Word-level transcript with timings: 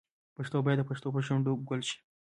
پښتو 0.35 0.57
باید 0.65 0.65
بیا 0.79 0.85
د 0.87 0.87
پښتنو 0.89 1.13
په 1.15 1.21
شونډو 1.27 1.51
ګل 1.67 1.81
شي. 1.89 1.97